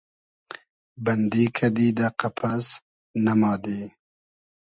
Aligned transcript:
بئندی 1.03 1.45
کئدی 1.55 1.87
دۂ 1.97 2.07
قئپس، 2.19 2.65
ئمادی 3.25 3.81